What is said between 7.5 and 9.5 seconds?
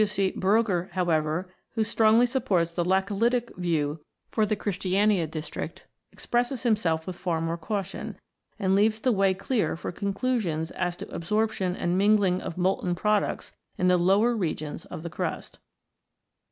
caution, and leaves the way